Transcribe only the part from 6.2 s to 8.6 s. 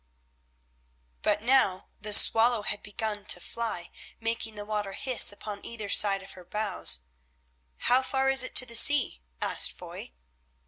of her bows. "How far is it